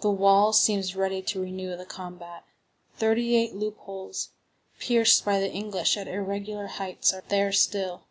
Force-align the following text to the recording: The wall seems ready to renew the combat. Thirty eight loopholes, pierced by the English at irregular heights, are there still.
The 0.00 0.10
wall 0.10 0.54
seems 0.54 0.96
ready 0.96 1.20
to 1.20 1.42
renew 1.42 1.76
the 1.76 1.84
combat. 1.84 2.44
Thirty 2.96 3.36
eight 3.36 3.54
loopholes, 3.54 4.30
pierced 4.78 5.26
by 5.26 5.40
the 5.40 5.52
English 5.52 5.94
at 5.98 6.08
irregular 6.08 6.68
heights, 6.68 7.12
are 7.12 7.22
there 7.28 7.52
still. 7.52 8.04